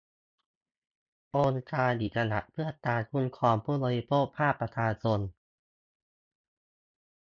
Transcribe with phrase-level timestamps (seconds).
[1.35, 5.19] องค์การอิสระเพื่อการคุ้มครองผู้บริโภคภาคประชาชน